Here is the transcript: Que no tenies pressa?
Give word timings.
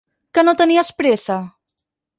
Que 0.37 0.43
no 0.47 0.55
tenies 0.63 0.91
pressa? 1.03 1.39